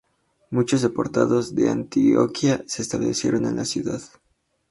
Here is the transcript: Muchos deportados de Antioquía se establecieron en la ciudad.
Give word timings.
Muchos 0.49 0.81
deportados 0.81 1.53
de 1.53 1.69
Antioquía 1.69 2.63
se 2.65 2.81
establecieron 2.81 3.45
en 3.45 3.57
la 3.57 3.65
ciudad. 3.65 4.01